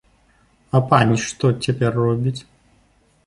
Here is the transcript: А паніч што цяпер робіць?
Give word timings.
А 0.77 0.81
паніч 0.93 1.17
што 1.31 1.45
цяпер 1.67 1.91
робіць? 2.05 2.39